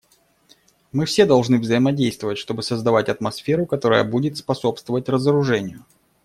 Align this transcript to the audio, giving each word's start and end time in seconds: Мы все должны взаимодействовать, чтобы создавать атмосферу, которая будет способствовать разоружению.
Мы 0.91 1.05
все 1.05 1.25
должны 1.27 1.59
взаимодействовать, 1.59 2.39
чтобы 2.39 2.63
создавать 2.63 3.07
атмосферу, 3.07 3.67
которая 3.67 4.03
будет 4.03 4.35
способствовать 4.35 5.07
разоружению. 5.07 5.85